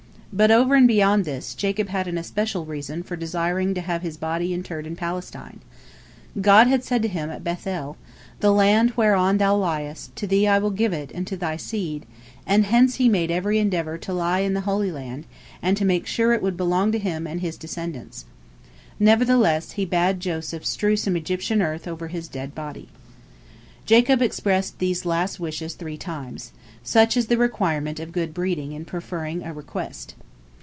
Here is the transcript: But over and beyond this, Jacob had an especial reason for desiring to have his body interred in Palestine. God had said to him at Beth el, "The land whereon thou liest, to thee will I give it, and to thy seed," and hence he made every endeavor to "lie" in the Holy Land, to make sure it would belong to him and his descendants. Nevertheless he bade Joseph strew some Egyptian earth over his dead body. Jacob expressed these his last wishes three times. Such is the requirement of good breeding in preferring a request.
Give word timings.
But 0.33 0.49
over 0.49 0.75
and 0.75 0.87
beyond 0.87 1.25
this, 1.25 1.53
Jacob 1.53 1.89
had 1.89 2.07
an 2.07 2.17
especial 2.17 2.63
reason 2.63 3.03
for 3.03 3.17
desiring 3.17 3.73
to 3.73 3.81
have 3.81 4.01
his 4.01 4.15
body 4.15 4.53
interred 4.53 4.87
in 4.87 4.95
Palestine. 4.95 5.59
God 6.39 6.67
had 6.67 6.85
said 6.85 7.01
to 7.01 7.09
him 7.09 7.29
at 7.29 7.43
Beth 7.43 7.67
el, 7.67 7.97
"The 8.39 8.53
land 8.53 8.91
whereon 8.91 9.39
thou 9.39 9.57
liest, 9.57 10.15
to 10.15 10.25
thee 10.27 10.47
will 10.47 10.71
I 10.71 10.75
give 10.75 10.93
it, 10.93 11.11
and 11.13 11.27
to 11.27 11.35
thy 11.35 11.57
seed," 11.57 12.05
and 12.47 12.63
hence 12.63 12.95
he 12.95 13.09
made 13.09 13.29
every 13.29 13.59
endeavor 13.59 13.97
to 13.97 14.13
"lie" 14.13 14.39
in 14.39 14.53
the 14.53 14.61
Holy 14.61 14.89
Land, 14.89 15.25
to 15.75 15.83
make 15.83 16.07
sure 16.07 16.31
it 16.31 16.41
would 16.41 16.55
belong 16.55 16.93
to 16.93 16.97
him 16.97 17.27
and 17.27 17.41
his 17.41 17.57
descendants. 17.57 18.23
Nevertheless 19.01 19.73
he 19.73 19.83
bade 19.83 20.21
Joseph 20.21 20.65
strew 20.65 20.95
some 20.95 21.17
Egyptian 21.17 21.61
earth 21.61 21.89
over 21.89 22.07
his 22.07 22.29
dead 22.29 22.55
body. 22.55 22.87
Jacob 23.85 24.21
expressed 24.21 24.79
these 24.79 24.99
his 24.99 25.05
last 25.05 25.39
wishes 25.41 25.73
three 25.73 25.97
times. 25.97 26.53
Such 26.83 27.17
is 27.17 27.27
the 27.27 27.37
requirement 27.37 27.99
of 27.99 28.11
good 28.13 28.33
breeding 28.33 28.71
in 28.71 28.85
preferring 28.85 29.43
a 29.43 29.51
request. 29.53 30.13